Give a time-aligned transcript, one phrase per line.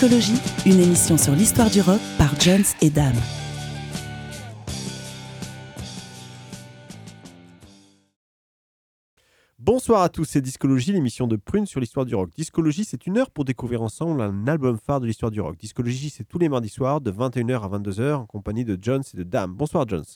[0.00, 3.16] Discologie, une émission sur l'histoire du rock par Jones et Dame.
[9.58, 12.30] Bonsoir à tous, c'est Discologie, l'émission de Prune sur l'histoire du rock.
[12.36, 15.56] Discologie, c'est une heure pour découvrir ensemble un album phare de l'histoire du rock.
[15.56, 19.16] Discologie, c'est tous les mardis soirs de 21h à 22h en compagnie de Jones et
[19.16, 19.52] de Dame.
[19.52, 20.06] Bonsoir Jones.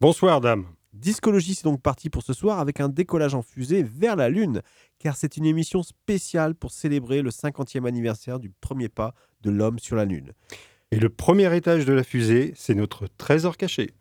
[0.00, 0.66] Bonsoir Dame.
[0.92, 4.60] Discologie, c'est donc parti pour ce soir avec un décollage en fusée vers la Lune,
[4.98, 9.78] car c'est une émission spéciale pour célébrer le 50e anniversaire du premier pas de l'homme
[9.78, 10.32] sur la Lune.
[10.90, 13.92] Et le premier étage de la fusée, c'est notre trésor caché.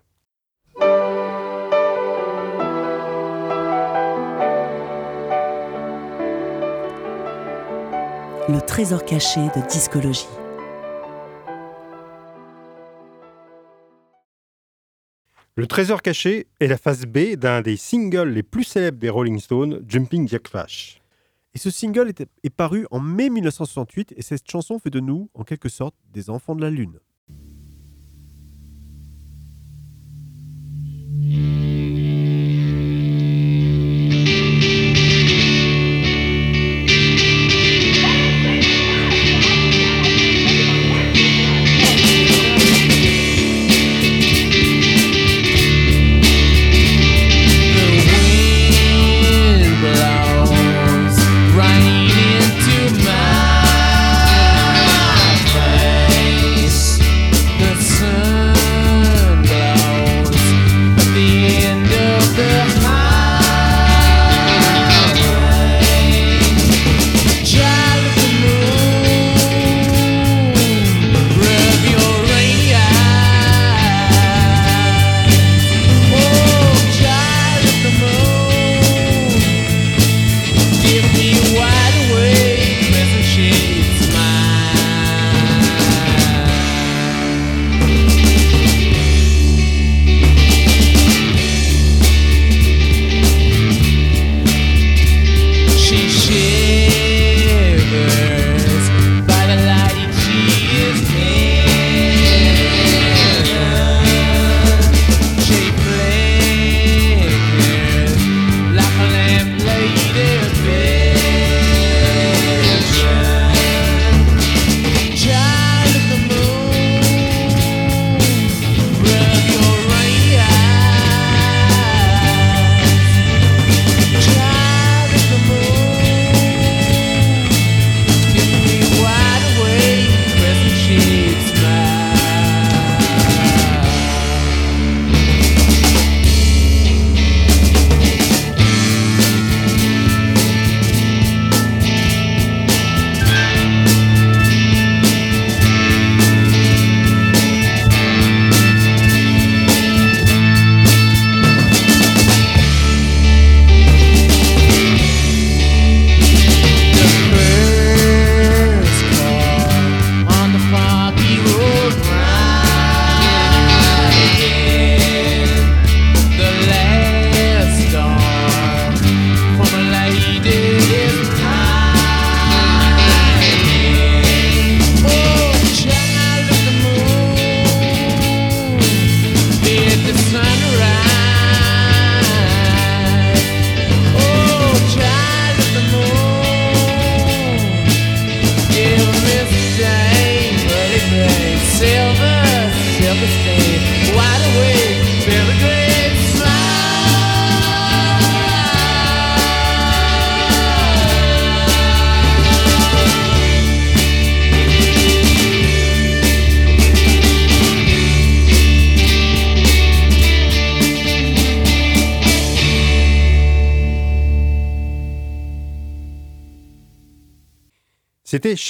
[8.50, 10.28] Le trésor caché de Discologie.
[15.56, 19.38] Le trésor caché est la phase B d'un des singles les plus célèbres des Rolling
[19.38, 21.02] Stones, Jumping Jack Flash.
[21.54, 25.30] Et ce single est, est paru en mai 1968 et cette chanson fait de nous,
[25.34, 27.00] en quelque sorte, des enfants de la Lune.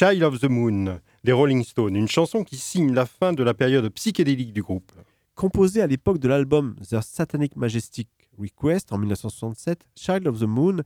[0.02, 3.54] Child of the Moon des Rolling Stones, une chanson qui signe la fin de la
[3.54, 4.92] période psychédélique du groupe.
[5.36, 10.78] Composé à l'époque de l'album The Satanic Majestic Request en 1967, Child of the Moon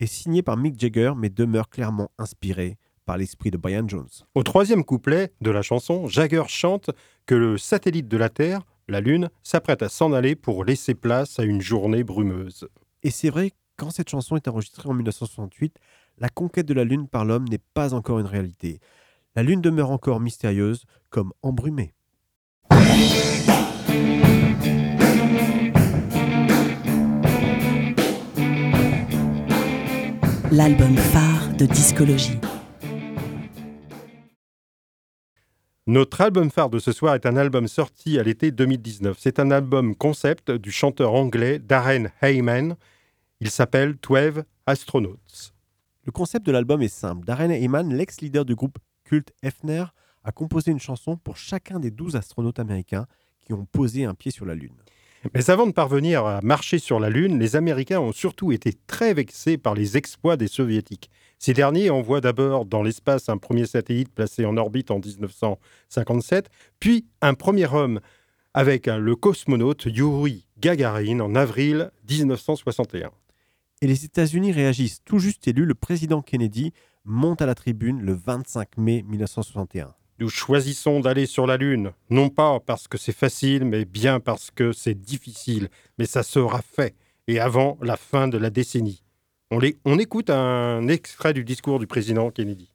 [0.00, 4.08] est signé par Mick Jagger mais demeure clairement inspiré par l'esprit de Brian Jones.
[4.34, 6.90] Au troisième couplet de la chanson, Jagger chante
[7.26, 11.38] que le satellite de la Terre, la Lune, s'apprête à s'en aller pour laisser place
[11.38, 12.66] à une journée brumeuse.
[13.04, 15.78] Et c'est vrai, quand cette chanson est enregistrée en 1968,
[16.18, 18.80] la conquête de la Lune par l'homme n'est pas encore une réalité.
[19.34, 21.92] La Lune demeure encore mystérieuse, comme embrumée.
[30.52, 32.38] L'album phare de discologie.
[35.86, 39.18] Notre album phare de ce soir est un album sorti à l'été 2019.
[39.20, 42.76] C'est un album concept du chanteur anglais Darren Hayman.
[43.40, 45.55] Il s'appelle 12 Astronauts.
[46.06, 47.24] Le concept de l'album est simple.
[47.26, 49.86] Darren Hayman, l'ex-leader du groupe culte Hefner,
[50.22, 53.06] a composé une chanson pour chacun des 12 astronautes américains
[53.44, 54.76] qui ont posé un pied sur la Lune.
[55.34, 59.14] Mais avant de parvenir à marcher sur la Lune, les Américains ont surtout été très
[59.14, 61.10] vexés par les exploits des Soviétiques.
[61.40, 67.04] Ces derniers envoient d'abord dans l'espace un premier satellite placé en orbite en 1957, puis
[67.20, 67.98] un premier homme
[68.54, 73.10] avec le cosmonaute Yuri Gagarin en avril 1961.
[73.82, 75.02] Et les États-Unis réagissent.
[75.04, 76.72] Tout juste élu, le président Kennedy
[77.04, 79.94] monte à la tribune le 25 mai 1961.
[80.18, 84.50] Nous choisissons d'aller sur la Lune, non pas parce que c'est facile, mais bien parce
[84.50, 85.68] que c'est difficile.
[85.98, 86.94] Mais ça sera fait,
[87.28, 89.02] et avant la fin de la décennie.
[89.50, 92.70] On, les, on écoute un extrait du discours du président Kennedy.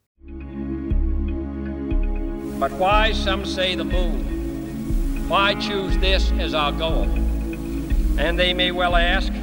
[2.59, 4.23] But why, some say, the moon?
[5.27, 7.07] Why choose this as our goal?
[8.19, 9.33] And they may well ask,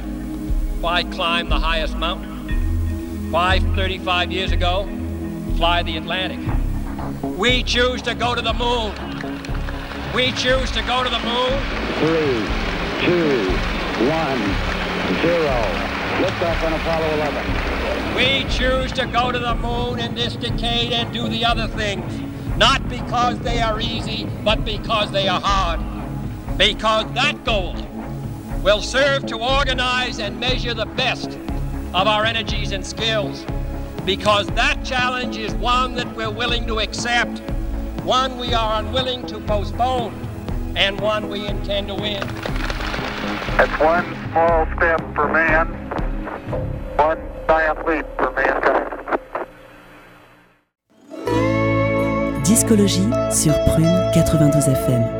[0.81, 3.31] why climb the highest mountain?
[3.31, 4.87] Why, 35 years ago,
[5.57, 6.39] fly the Atlantic?
[7.37, 8.93] We choose to go to the moon.
[10.15, 11.59] We choose to go to the moon.
[11.99, 12.47] Three,
[13.05, 13.49] two,
[14.07, 14.39] one,
[15.21, 15.89] zero.
[16.23, 18.15] Liftoff on Apollo 11.
[18.15, 22.21] We choose to go to the moon in this decade and do the other things.
[22.57, 25.81] Not because they are easy, but because they are hard.
[26.57, 27.75] Because that goal
[28.63, 31.37] will serve to organize and measure the best
[31.93, 33.45] of our energies and skills.
[34.05, 37.39] Because that challenge is one that we're willing to accept,
[38.03, 40.13] one we are unwilling to postpone,
[40.75, 42.23] and one we intend to win.
[43.61, 45.67] It's one small step for man,
[46.97, 48.85] one giant leap for mankind.
[52.43, 55.18] Discologie sur Prune 92 FM.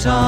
[0.00, 0.23] To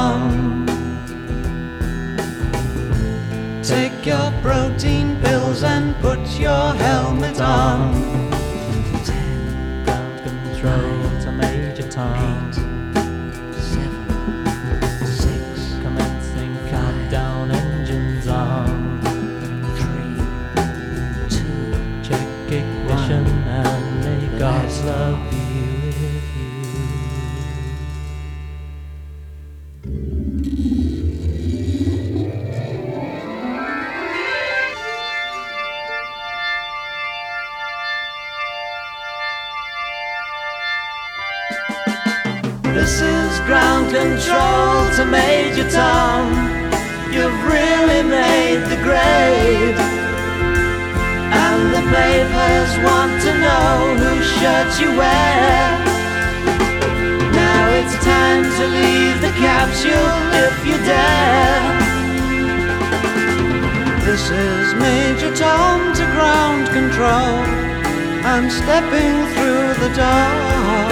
[68.27, 70.87] I'm stepping through the door.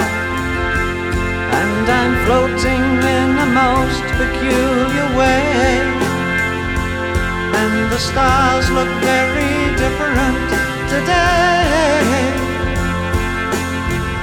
[1.59, 2.85] And I'm floating
[3.17, 5.83] in a most peculiar way.
[7.61, 10.47] And the stars look very different
[10.87, 12.23] today.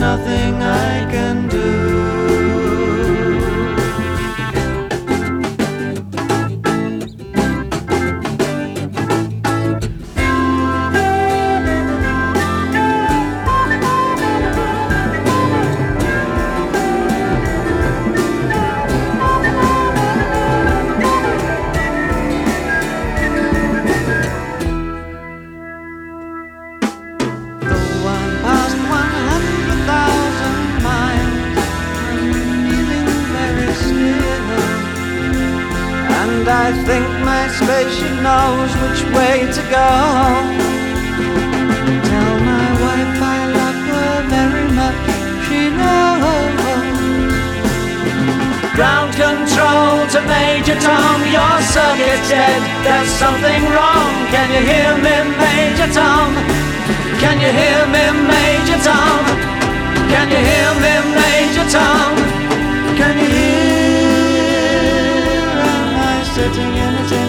[0.09, 1.58] nothing I can do.
[38.29, 39.89] Knows which way to go.
[42.11, 45.01] Tell my wife I love her very much.
[45.47, 46.99] She knows.
[48.77, 52.61] Ground control to Major Tom, your circuit's dead.
[52.85, 54.13] There's something wrong.
[54.35, 56.29] Can you hear me, Major Tom?
[57.23, 58.05] Can you hear me,
[58.35, 59.23] Major Tom?
[60.13, 62.13] Can you hear me, Major Tom?
[63.01, 63.69] Can you hear?
[65.73, 67.28] Am I sitting in a tin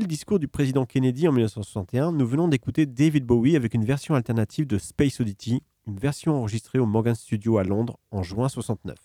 [0.00, 4.14] le discours du président Kennedy en 1961, nous venons d'écouter David Bowie avec une version
[4.14, 8.96] alternative de Space Oddity, une version enregistrée au Morgan Studio à Londres en juin 69.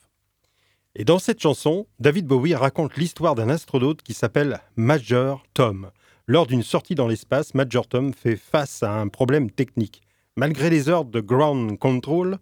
[0.96, 5.92] Et dans cette chanson, David Bowie raconte l'histoire d'un astronaute qui s'appelle Major Tom.
[6.28, 10.02] Lors d'une sortie dans l'espace, Major Tom fait face à un problème technique.
[10.38, 12.38] Malgré les ordres de Ground Control,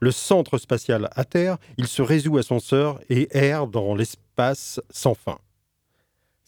[0.00, 4.80] le centre spatial à terre, il se résout à son sort et erre dans l'espace
[4.90, 5.38] sans fin.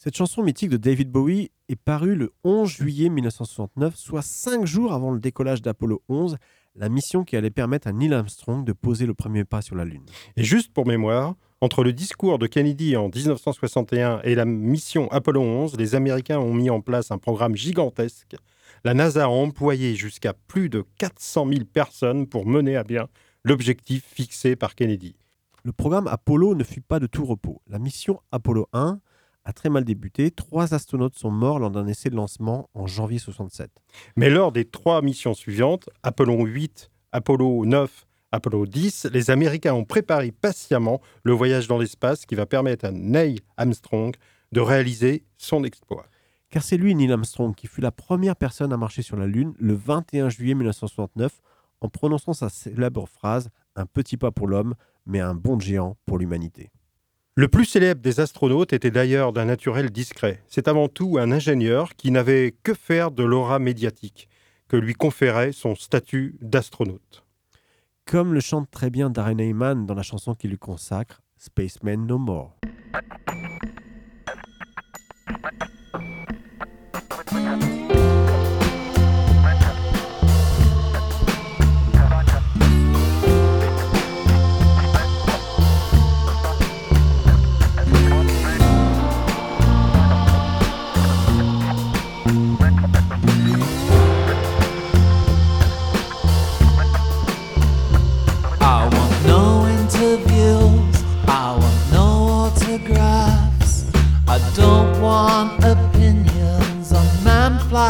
[0.05, 4.93] Cette chanson mythique de David Bowie est parue le 11 juillet 1969, soit cinq jours
[4.93, 6.37] avant le décollage d'Apollo 11,
[6.75, 9.83] la mission qui allait permettre à Neil Armstrong de poser le premier pas sur la
[9.83, 10.05] Lune.
[10.37, 15.41] Et juste pour mémoire, entre le discours de Kennedy en 1961 et la mission Apollo
[15.41, 18.35] 11, les Américains ont mis en place un programme gigantesque.
[18.83, 23.07] La NASA a employé jusqu'à plus de 400 000 personnes pour mener à bien
[23.43, 25.15] l'objectif fixé par Kennedy.
[25.63, 27.63] Le programme Apollo ne fut pas de tout repos.
[27.67, 28.99] La mission Apollo 1
[29.45, 30.31] a très mal débuté.
[30.31, 33.71] Trois astronautes sont morts lors d'un essai de lancement en janvier 67.
[34.15, 39.85] Mais lors des trois missions suivantes, Apollo 8, Apollo 9, Apollo 10, les Américains ont
[39.85, 44.13] préparé patiemment le voyage dans l'espace qui va permettre à Neil Armstrong
[44.51, 46.05] de réaliser son exploit.
[46.49, 49.53] Car c'est lui, Neil Armstrong, qui fut la première personne à marcher sur la Lune
[49.57, 51.41] le 21 juillet 1969
[51.81, 54.75] en prononçant sa célèbre phrase Un petit pas pour l'homme,
[55.05, 56.71] mais un bond géant pour l'humanité.
[57.37, 60.41] Le plus célèbre des astronautes était d'ailleurs d'un naturel discret.
[60.47, 64.29] C'est avant tout un ingénieur qui n'avait que faire de l'aura médiatique
[64.69, 67.25] que lui conférait son statut d'astronaute.
[68.05, 72.17] Comme le chante très bien Darren Heyman dans la chanson qu'il lui consacre, Spaceman No
[72.17, 72.55] More.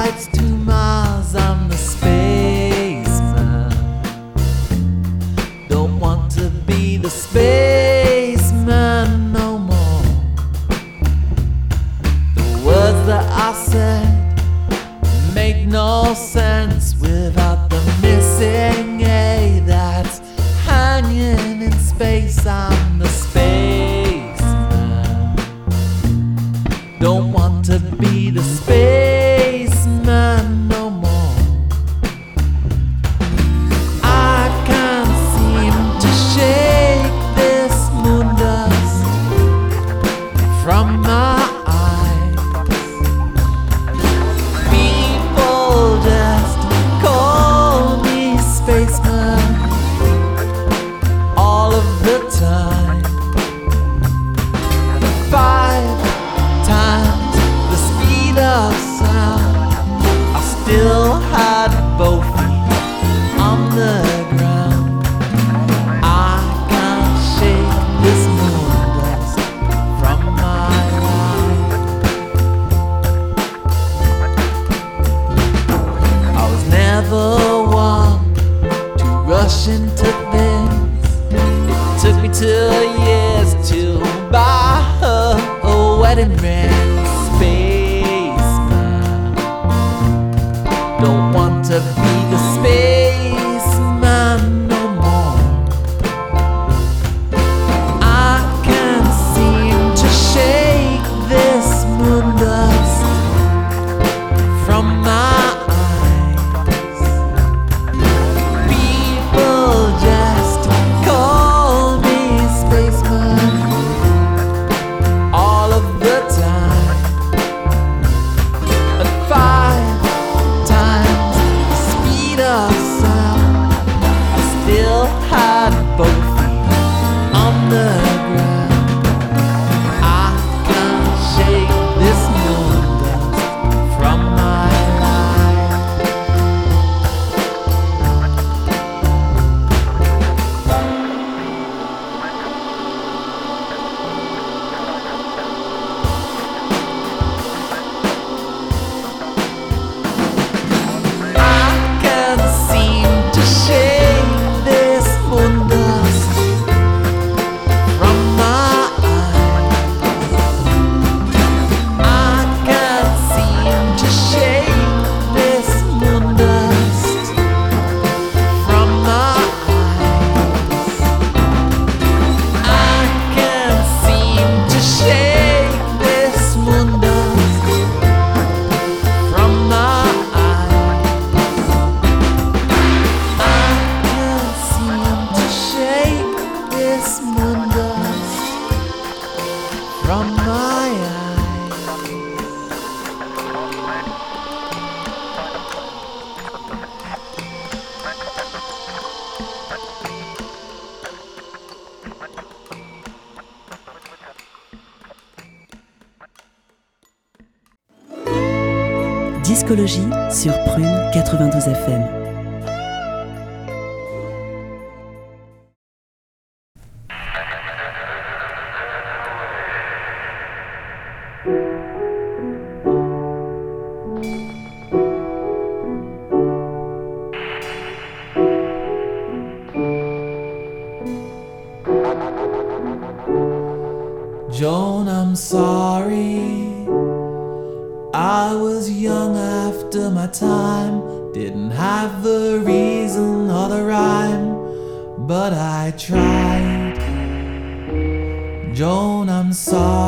[0.05, 0.44] Manned flights to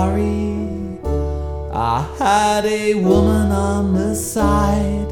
[0.08, 1.00] sorry.
[1.74, 5.10] I had a woman on the side.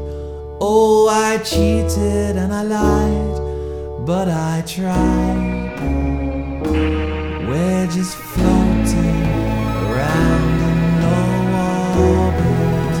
[0.60, 3.36] Oh, I cheated and I lied,
[4.06, 5.76] but I tried.
[7.48, 9.24] We're just floating
[9.86, 11.18] around in no
[12.12, 12.94] orbit.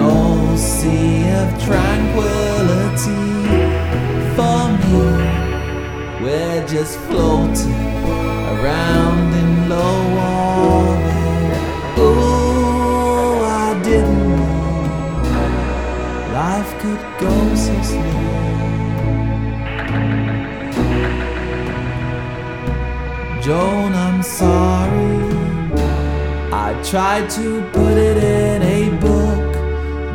[0.00, 0.16] No
[0.56, 3.26] sea of tranquility
[4.36, 5.06] for me.
[6.24, 7.90] We're just floating
[8.54, 10.02] around in low
[10.74, 11.62] orbit.
[11.96, 14.50] Oh, I didn't know
[16.32, 18.30] life could go so slow.
[23.44, 25.18] Joan, I'm sorry.
[26.66, 29.52] I tried to put it in a book,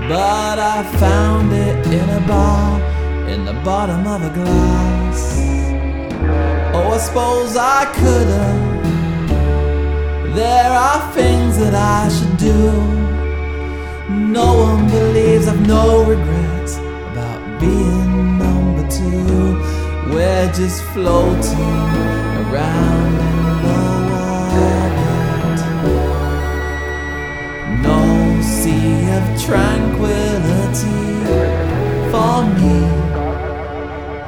[0.10, 2.82] but I found it in a bar
[3.34, 5.22] in the bottom of a glass.
[6.76, 8.75] Oh, I suppose I could've.
[10.36, 12.72] There are things that I should do.
[14.14, 19.56] No one believes I've no regrets about being number two.
[20.14, 21.88] We're just floating
[22.44, 24.00] around in low
[24.68, 25.60] orbit.
[27.88, 28.02] No
[28.42, 31.04] sea of tranquility
[32.12, 32.78] for me.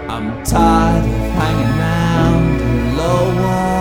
[0.08, 3.77] I'm tired of hanging around in low orbit.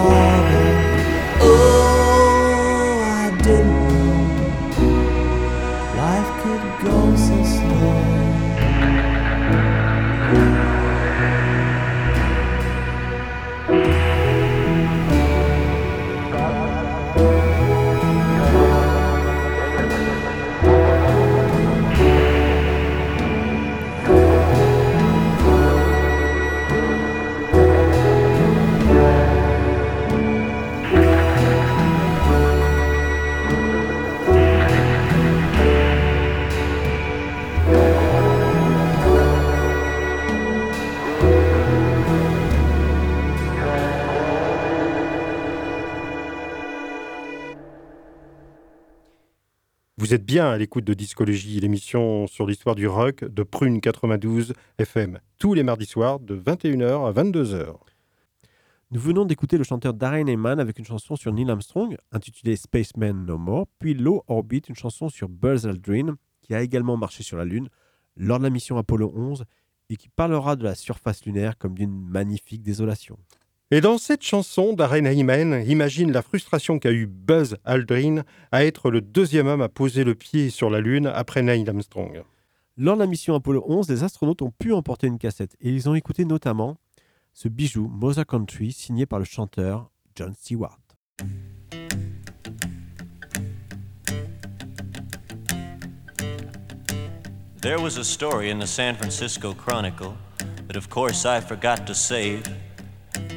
[50.07, 54.53] Vous êtes bien à l'écoute de Discologie, l'émission sur l'histoire du rock de Prune 92
[54.79, 57.75] FM, tous les mardis soirs de 21h à 22h.
[58.93, 63.27] Nous venons d'écouter le chanteur Darren Heyman avec une chanson sur Neil Armstrong intitulée Spaceman
[63.27, 67.37] No More, puis Low Orbit, une chanson sur Buzz Aldrin qui a également marché sur
[67.37, 67.69] la Lune
[68.17, 69.45] lors de la mission Apollo 11
[69.91, 73.19] et qui parlera de la surface lunaire comme d'une magnifique désolation.
[73.73, 78.93] Et dans cette chanson, Darren Heyman imagine la frustration qu'a eu Buzz Aldrin à être
[78.93, 82.23] le deuxième homme à poser le pied sur la Lune après Neil Armstrong.
[82.77, 85.89] Lors de la mission Apollo 11, les astronautes ont pu emporter une cassette et ils
[85.89, 86.77] ont écouté notamment
[87.33, 90.79] ce bijou Mother Country signé par le chanteur John Stewart.
[97.63, 100.15] There was a story in the San Francisco Chronicle
[100.69, 102.45] that, of course, I forgot to save,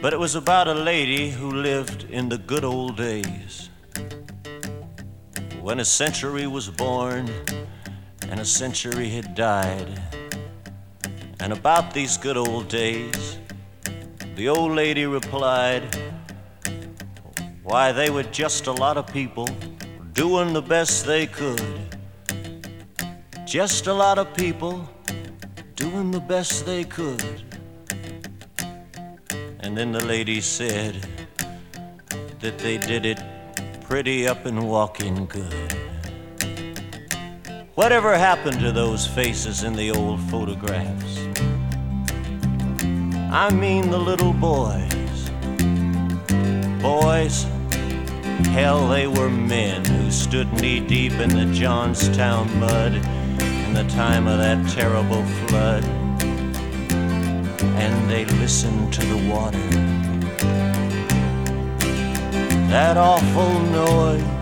[0.01, 3.69] but it was about a lady who lived in the good old days.
[5.61, 7.29] When a century was born
[8.29, 10.01] and a century had died.
[11.41, 13.39] And about these good old days,
[14.35, 15.83] the old lady replied,
[17.63, 19.49] Why, they were just a lot of people
[20.13, 21.97] doing the best they could.
[23.45, 24.87] Just a lot of people
[25.75, 27.48] doing the best they could.
[29.61, 31.05] And then the lady said
[32.39, 33.21] that they did it
[33.81, 35.73] pretty up and walking good.
[37.75, 41.17] Whatever happened to those faces in the old photographs?
[43.31, 45.29] I mean the little boys.
[46.81, 47.43] Boys,
[48.53, 54.27] hell, they were men who stood knee deep in the Johnstown mud in the time
[54.27, 55.98] of that terrible flood.
[57.85, 59.67] And they listened to the water.
[62.69, 64.39] That awful noise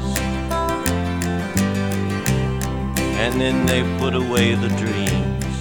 [3.20, 5.56] and then they put away the dreams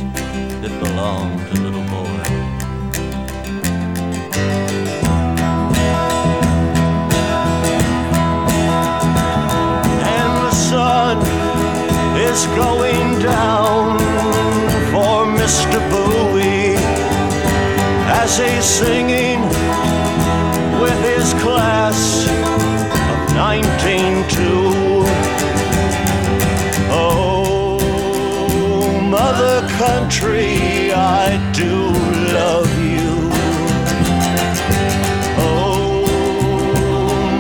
[0.61, 2.23] that belonged to little boy.
[10.15, 11.19] And the sun
[12.17, 13.86] is going down
[18.27, 19.41] as he's singing
[20.83, 24.29] with his class of 19
[29.09, 31.75] mother country, I do
[32.41, 33.13] love you.
[35.39, 36.05] Oh,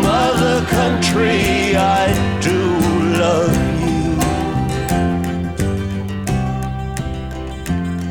[0.02, 2.04] mother country, I
[2.48, 2.58] do
[3.24, 4.06] love you.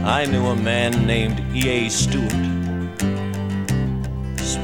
[0.05, 1.89] I knew a man named E.A.
[1.89, 2.34] Stewart,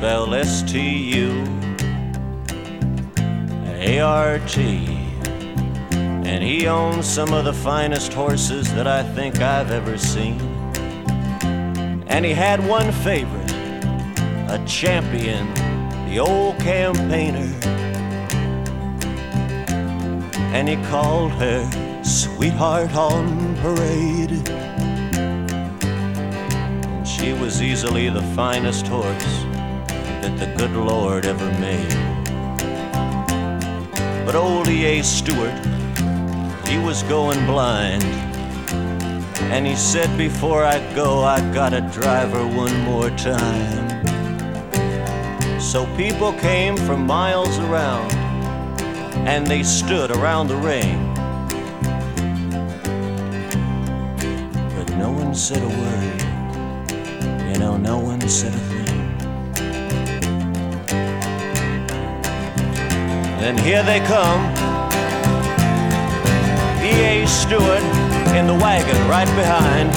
[0.02, 0.80] spell S T
[1.14, 1.46] U
[3.68, 4.88] A R T
[6.26, 10.42] and he owns some of the finest horses that I think I've ever seen.
[12.08, 13.52] And he had one favorite,
[14.50, 15.54] a champion,
[16.10, 17.54] the old campaigner.
[20.56, 24.50] And he called her Sweetheart on Parade.
[26.90, 29.51] And she was easily the finest horse
[30.22, 31.92] that the good Lord ever made.
[34.26, 35.04] But old E.A.
[35.04, 35.72] Stewart
[36.72, 38.02] he was going blind.
[39.52, 43.90] And he said, Before I go, I gotta drive her one more time.
[45.60, 48.10] So people came from miles around,
[49.28, 51.14] and they stood around the ring.
[54.78, 56.22] But no one said a word,
[57.52, 58.71] you know, no one said a
[63.42, 64.54] Then here they come
[66.84, 67.26] E.A.
[67.26, 67.82] Stewart
[68.38, 69.90] in the wagon right behind.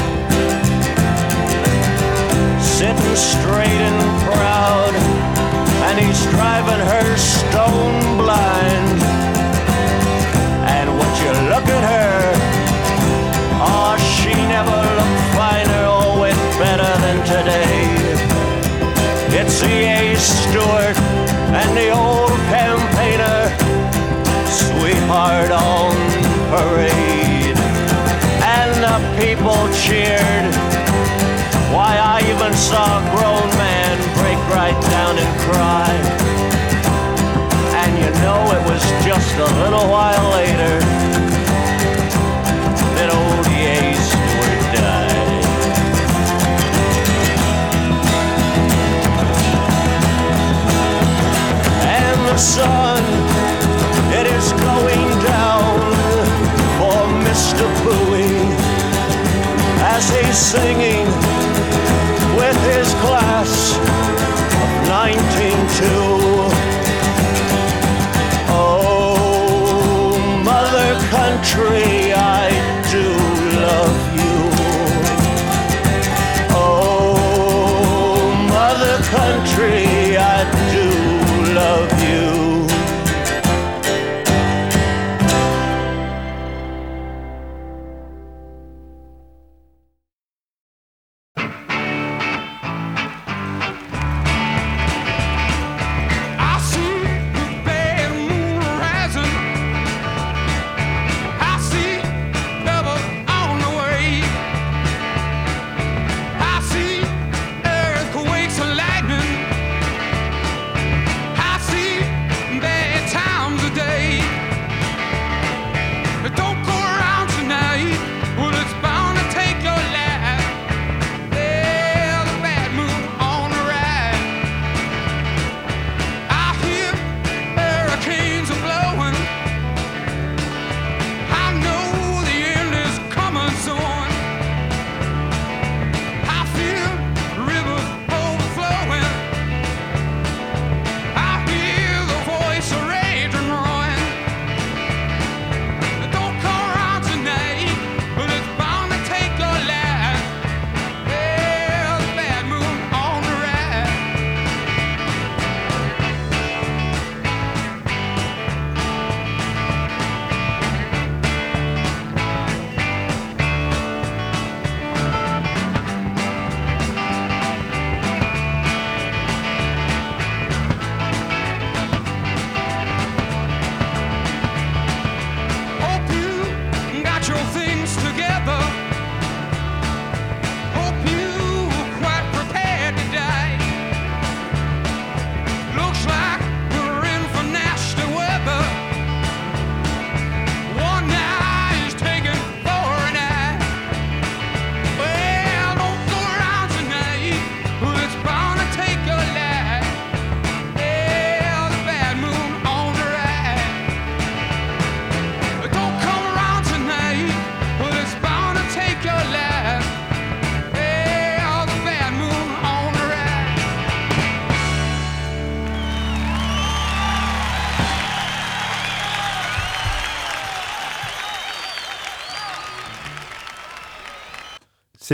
[2.58, 4.94] Sitting straight and proud,
[5.84, 9.02] and he's driving her stone blind.
[10.64, 12.32] And would you look at her?
[13.60, 17.92] Oh, she never looked finer or went better than today.
[19.38, 20.16] It's E.A.
[20.16, 20.96] Stewart
[21.52, 22.83] and the old campaigner,
[24.84, 25.96] sweetheart on
[26.52, 27.56] parade,
[28.44, 30.52] and the people cheered.
[31.72, 35.88] Why, I even saw a grown man break right down and cry.
[37.80, 40.76] And you know, it was just a little while later
[42.96, 43.96] that old E.A.
[44.04, 45.44] Stewart died.
[51.88, 53.23] And the sun,
[54.36, 55.78] is going down
[56.78, 57.64] for Mr.
[57.84, 58.42] Bowie
[59.94, 61.06] as he's singing
[62.36, 63.76] with his class
[64.62, 66.23] of 192.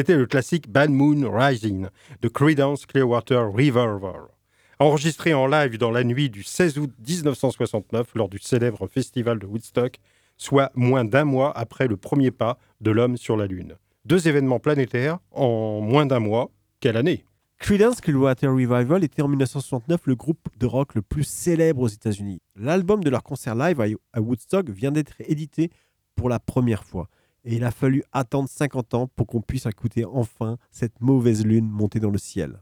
[0.00, 1.88] C'était le classique Bad Moon Rising
[2.22, 4.28] de Creedence Clearwater Revolver.
[4.78, 9.44] Enregistré en live dans la nuit du 16 août 1969 lors du célèbre festival de
[9.44, 9.98] Woodstock,
[10.38, 13.76] soit moins d'un mois après le premier pas de l'homme sur la Lune.
[14.06, 16.50] Deux événements planétaires en moins d'un mois.
[16.80, 17.26] Quelle année?
[17.58, 22.40] Creedence Clearwater Revival était en 1969 le groupe de rock le plus célèbre aux États-Unis.
[22.56, 25.70] L'album de leur concert live à Woodstock vient d'être édité
[26.14, 27.10] pour la première fois.
[27.44, 31.68] Et il a fallu attendre 50 ans pour qu'on puisse écouter enfin cette mauvaise lune
[31.68, 32.60] monter dans le ciel.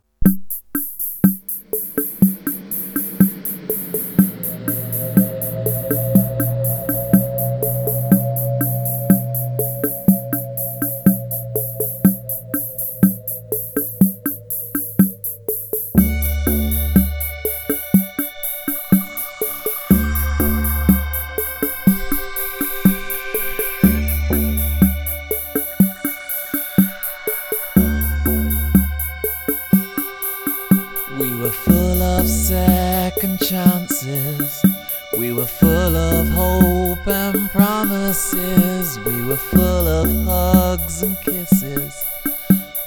[38.18, 38.98] Promises.
[39.04, 42.04] We were full of hugs and kisses.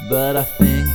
[0.10, 0.91] But I think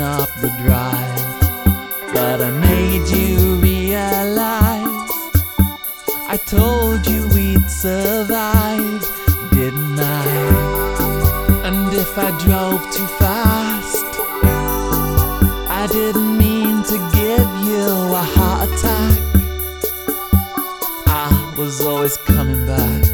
[0.00, 1.36] up the drive.
[2.12, 4.86] But I made you realize
[6.28, 9.00] I told you we'd survive,
[9.52, 10.26] didn't I?
[11.64, 14.04] And if I drove too fast,
[15.68, 19.18] I didn't mean to give you a heart attack.
[21.06, 23.05] I was always coming back.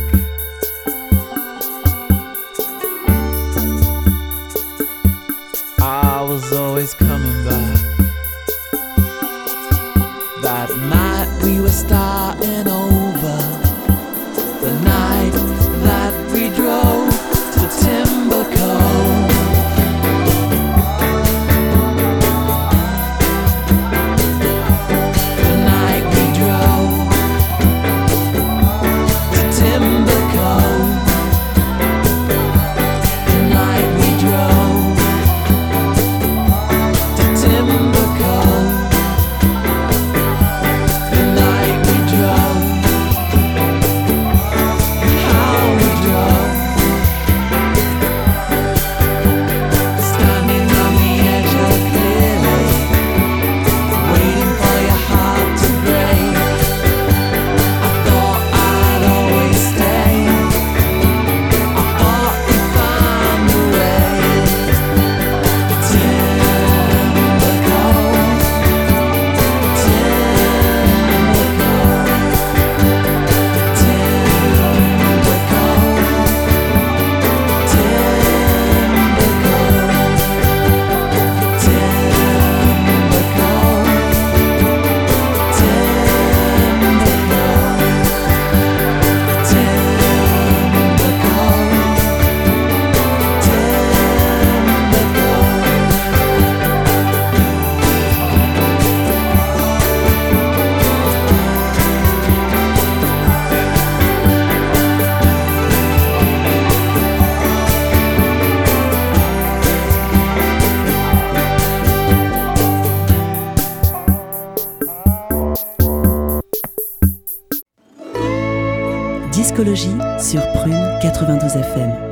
[120.19, 122.12] Sur Prune 92 FM.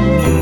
[0.00, 0.39] Soon the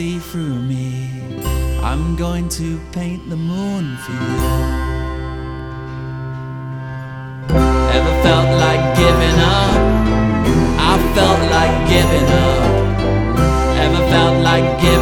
[0.00, 1.10] see through me.
[1.82, 4.36] I'm going to paint the moon for you.
[7.96, 9.76] Ever felt like giving up?
[10.90, 12.62] I felt like giving up.
[13.84, 14.99] Ever felt like giving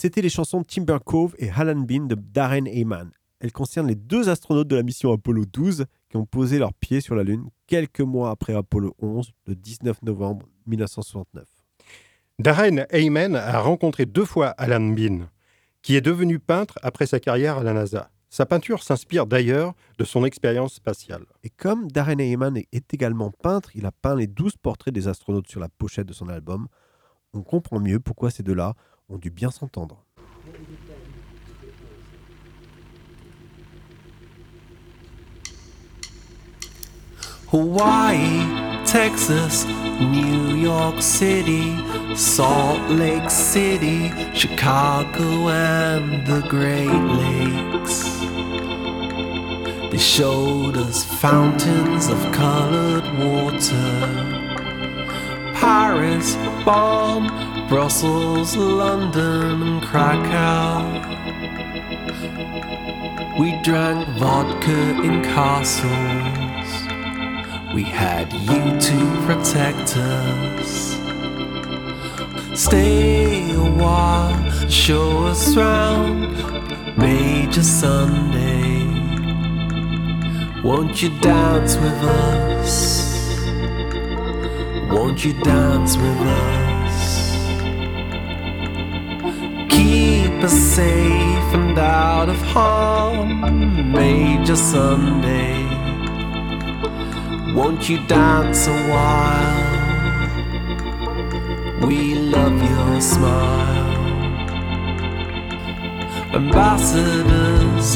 [0.00, 3.10] C'était les chansons Timber Cove et Alan Bean de Darren Heyman.
[3.40, 7.00] Elles concernent les deux astronautes de la mission Apollo 12 qui ont posé leurs pieds
[7.00, 11.46] sur la Lune quelques mois après Apollo 11, le 19 novembre 1969.
[12.38, 15.26] Darren Heyman a rencontré deux fois Alan Bean,
[15.82, 18.12] qui est devenu peintre après sa carrière à la NASA.
[18.30, 21.24] Sa peinture s'inspire d'ailleurs de son expérience spatiale.
[21.42, 25.48] Et comme Darren Heyman est également peintre, il a peint les 12 portraits des astronautes
[25.48, 26.68] sur la pochette de son album.
[27.32, 28.74] On comprend mieux pourquoi ces deux-là
[29.08, 30.04] ont dû bien s'entendre.
[37.50, 38.44] Hawaii,
[38.84, 39.66] Texas,
[40.00, 41.74] New York City,
[42.14, 48.20] Salt Lake City, Chicago, and the Great Lakes.
[49.90, 54.44] They showed us fountains of colored water.
[55.54, 56.36] Paris,
[56.66, 57.26] Bonn,
[57.68, 60.88] Brussels, London, and Krakow.
[63.38, 66.70] We drank vodka in castles.
[67.74, 70.96] We had you to protect us.
[72.58, 76.38] Stay a while, show us round
[76.96, 78.86] Major Sunday.
[80.62, 83.28] Won't you dance with us?
[84.90, 86.77] Won't you dance with us?
[89.78, 93.28] keep us safe and out of harm.
[93.92, 95.56] Major Sunday,
[97.54, 99.78] won't you dance a while?
[101.86, 101.98] We
[102.34, 103.86] love your smile.
[106.40, 107.88] Ambassadors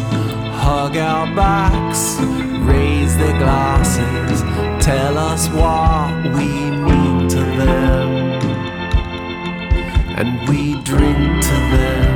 [0.64, 2.03] hug our backs,
[2.70, 4.39] raise their glasses,
[4.85, 6.49] tell us what we
[6.87, 8.01] mean to them
[10.22, 12.12] and we drink to them.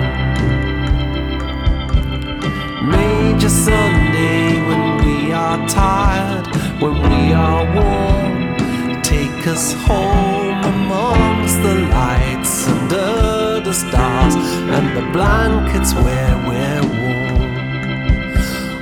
[2.89, 6.47] Major Sunday when we are tired,
[6.81, 14.37] when we are warm, take us home amongst the lights under the stars
[14.77, 17.55] and the blankets where we're warm.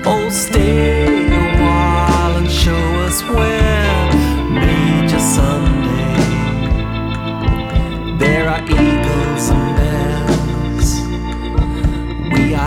[0.05, 4.01] Oh, stay a while and show us where
[4.67, 6.15] Major Sunday.
[8.19, 9.04] There I eat.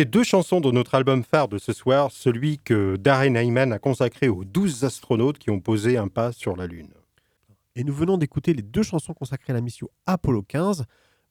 [0.00, 3.78] C'était deux chansons de notre album phare de ce soir, celui que Darren Hayman a
[3.78, 6.88] consacré aux 12 astronautes qui ont posé un pas sur la Lune.
[7.76, 10.84] Et nous venons d'écouter les deux chansons consacrées à la mission Apollo 15,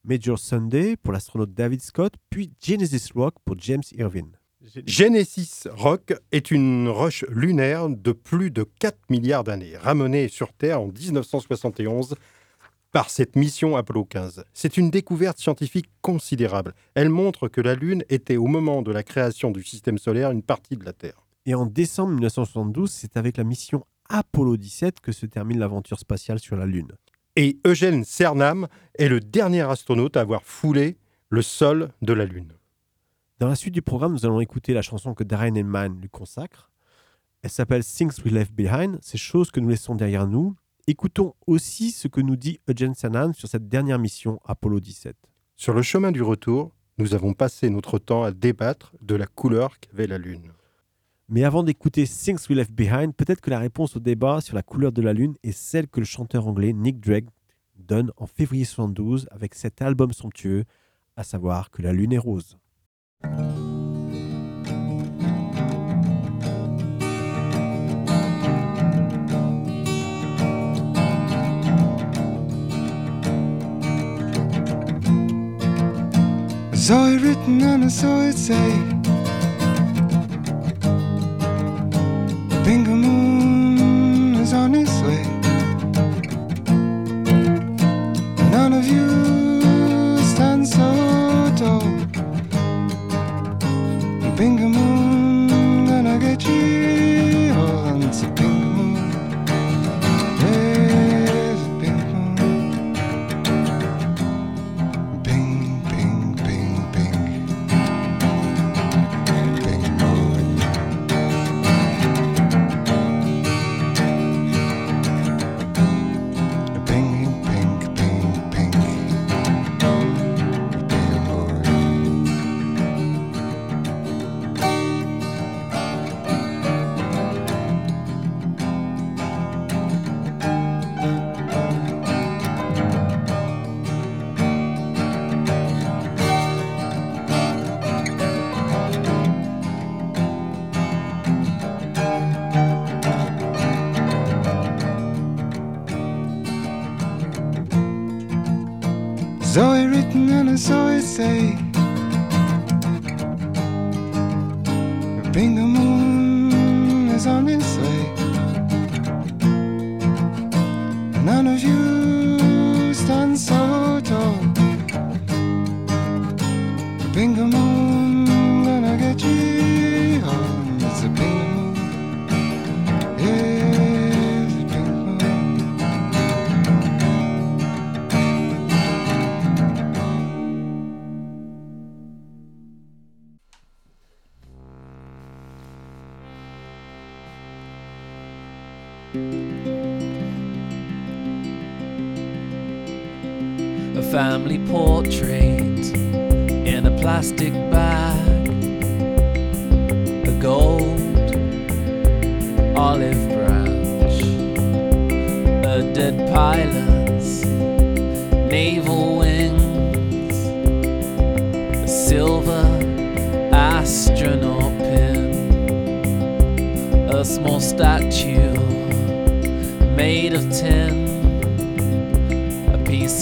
[0.04, 4.38] Major Sunday pour l'astronaute David Scott, puis Genesis Rock pour James Irvine.
[4.86, 10.80] Genesis Rock est une roche lunaire de plus de 4 milliards d'années, ramenée sur Terre
[10.80, 12.14] en 1971
[12.92, 14.44] par cette mission Apollo 15.
[14.52, 16.74] C'est une découverte scientifique considérable.
[16.94, 20.42] Elle montre que la Lune était au moment de la création du système solaire une
[20.42, 21.26] partie de la Terre.
[21.46, 26.40] Et en décembre 1972, c'est avec la mission Apollo 17 que se termine l'aventure spatiale
[26.40, 26.92] sur la Lune.
[27.36, 28.66] Et Eugène Cernam
[28.98, 32.52] est le dernier astronaute à avoir foulé le sol de la Lune.
[33.38, 36.70] Dans la suite du programme, nous allons écouter la chanson que Darren Hellman lui consacre.
[37.42, 40.56] Elle s'appelle Things We Left Behind, ces choses que nous laissons derrière nous.
[40.86, 45.16] Écoutons aussi ce que nous dit Eugene Cernan sur cette dernière mission Apollo 17.
[45.56, 49.78] Sur le chemin du retour, nous avons passé notre temps à débattre de la couleur
[49.78, 50.52] qu'avait la Lune.
[51.28, 54.62] Mais avant d'écouter Things We Left Behind, peut-être que la réponse au débat sur la
[54.62, 57.26] couleur de la Lune est celle que le chanteur anglais Nick Drake
[57.76, 60.64] donne en février 72 avec cet album somptueux,
[61.16, 62.58] à savoir que la Lune est rose.
[76.80, 78.99] Saw it written and I saw it say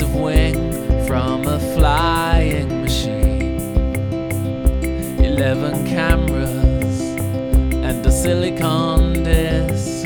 [0.00, 3.58] of wing from a flying machine.
[5.18, 7.00] Eleven cameras
[7.72, 10.04] and a silicon disc.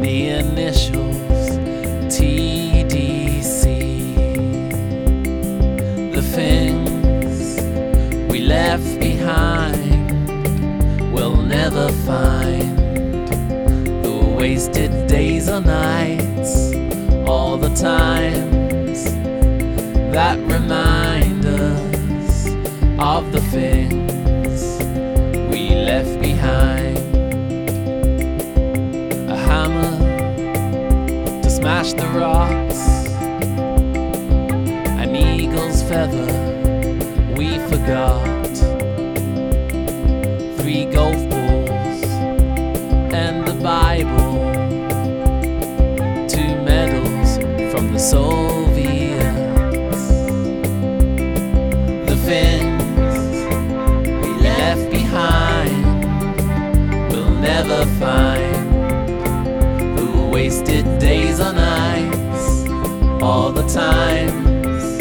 [0.00, 1.50] The initials
[2.14, 3.44] TDC.
[6.12, 7.60] The things
[8.30, 10.28] we left behind
[11.12, 12.78] we'll never find.
[14.04, 16.74] The wasted days or nights
[17.28, 18.59] all the times
[20.12, 22.48] that remind us
[22.98, 24.82] of the things
[25.52, 26.98] we left behind.
[29.30, 29.98] A hammer
[31.42, 33.06] to smash the rocks,
[34.98, 36.26] an eagle's feather
[37.36, 38.26] we forgot.
[40.58, 42.02] Three golf balls
[43.14, 44.50] and the Bible
[46.28, 47.38] two medals
[47.72, 48.69] from the Soviet
[58.00, 58.70] find
[60.30, 62.66] wasted days or nights,
[63.22, 64.96] all the times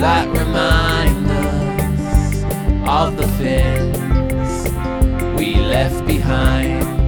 [0.00, 2.44] that remind us
[2.88, 4.70] of the things
[5.38, 7.01] we left behind.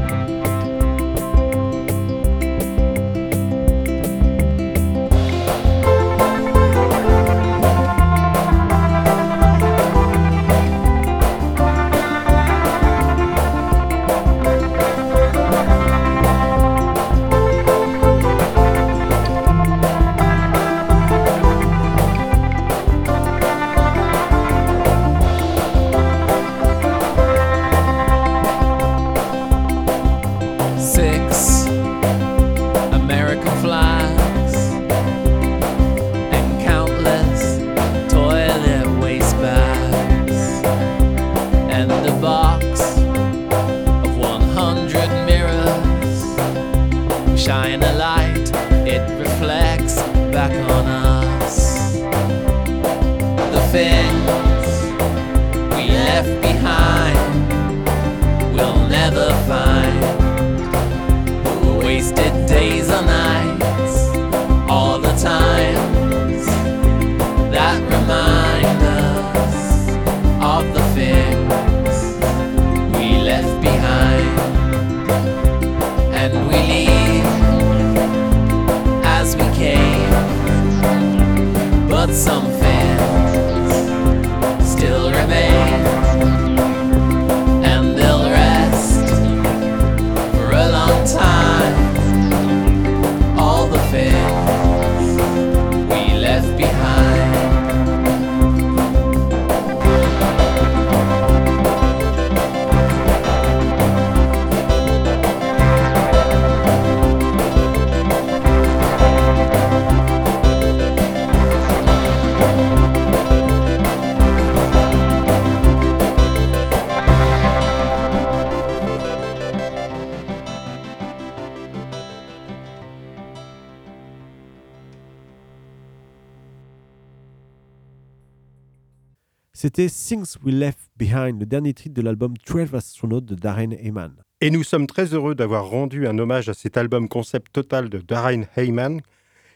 [129.76, 134.12] C'était Things We Left Behind, le dernier titre de l'album 12 Astronaut de Darren Heyman.
[134.40, 137.98] Et nous sommes très heureux d'avoir rendu un hommage à cet album concept total de
[137.98, 139.00] Darren Heyman,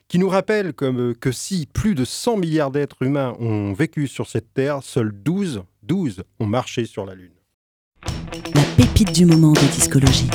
[0.09, 4.27] qui nous rappelle comme, que si plus de 100 milliards d'êtres humains ont vécu sur
[4.27, 7.31] cette Terre, seuls 12, 12 ont marché sur la Lune.
[8.57, 10.31] La pépite du moment de discologie.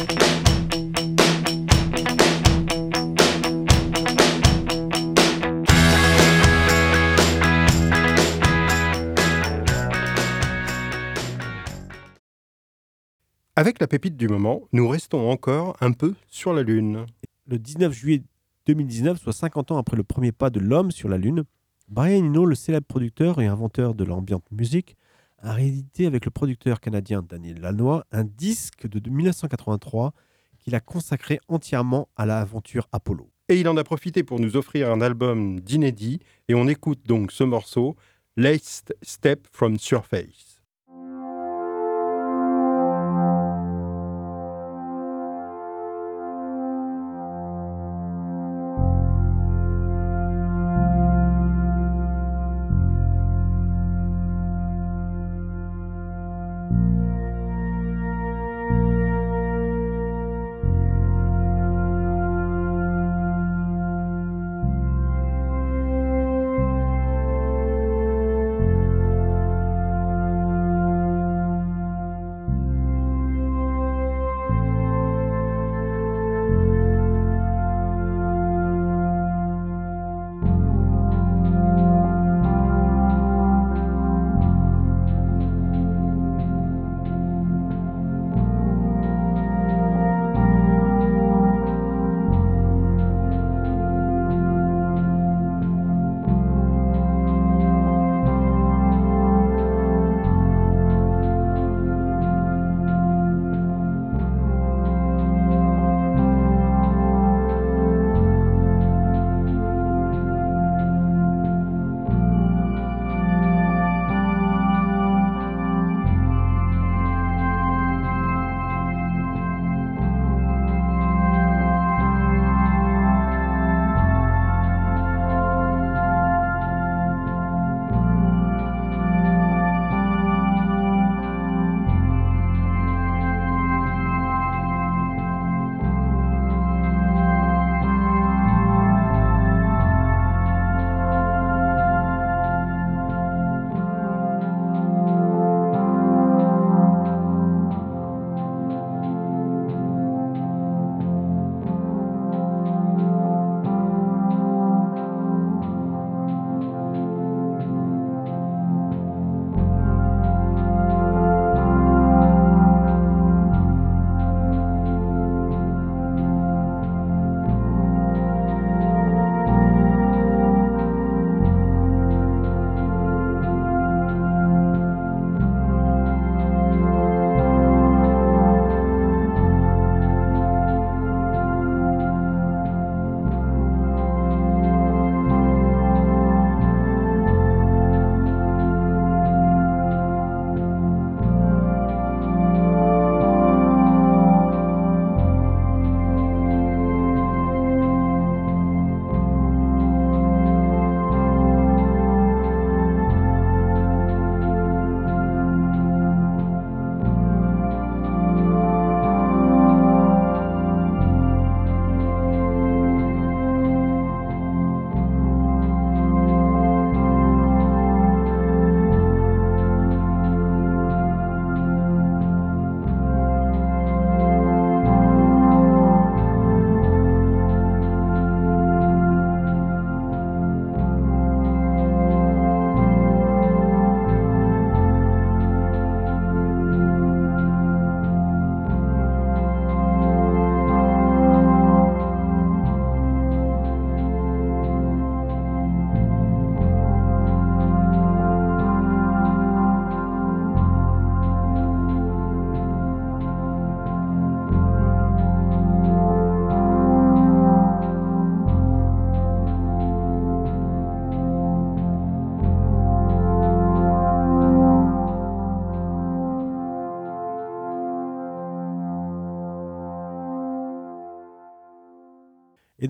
[13.56, 17.06] Avec la pépite du moment, nous restons encore un peu sur la Lune.
[17.46, 18.24] Le 19 juillet
[18.66, 21.44] 2019, soit 50 ans après le premier pas de l'homme sur la Lune,
[21.88, 24.98] Brian Eno, le célèbre producteur et inventeur de l'ambient musique,
[25.38, 30.14] a réédité avec le producteur canadien Daniel Lanois un disque de 1983
[30.58, 33.30] qu'il a consacré entièrement à l'aventure Apollo.
[33.50, 37.32] Et il en a profité pour nous offrir un album d'inédit, et on écoute donc
[37.32, 37.96] ce morceau,
[38.36, 40.53] Last Step from Surface.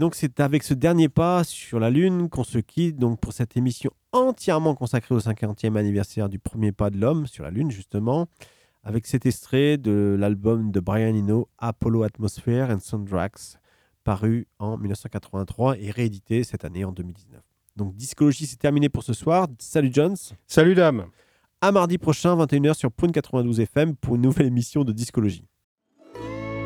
[0.04, 3.56] Donc c'est avec ce dernier pas sur la Lune qu'on se quitte donc pour cette
[3.56, 8.28] émission entièrement consacrée au 50e anniversaire du premier pas de l'homme sur la Lune justement,
[8.84, 13.56] avec cet extrait de l'album de Brian Eno, Apollo Atmosphere and Soundtracks,
[14.04, 17.40] paru en 1983 et réédité cette année en 2019.
[17.78, 19.48] Donc Discologie c'est terminé pour ce soir.
[19.58, 20.18] Salut Jones.
[20.48, 21.06] Salut Dame.
[21.62, 25.48] À mardi prochain 21h sur Prune 92 FM pour une nouvelle émission de Discologie.